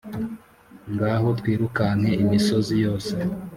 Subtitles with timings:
[0.93, 3.13] ngaho twirukanke imisozi yose